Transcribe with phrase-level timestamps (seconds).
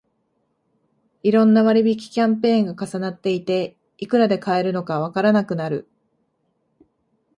[1.21, 5.87] いろんな割引キャンペーンが重なっていて、いくらで買えるのかわからなくなる